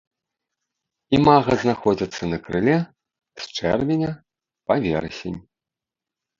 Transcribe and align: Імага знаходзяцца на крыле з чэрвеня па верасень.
Імага 1.17 1.51
знаходзяцца 1.65 2.23
на 2.33 2.41
крыле 2.49 2.75
з 3.45 3.61
чэрвеня 3.61 4.11
па 4.67 4.81
верасень. 4.89 5.41